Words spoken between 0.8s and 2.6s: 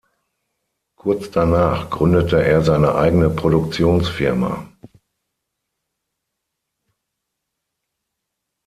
Kurz danach gründete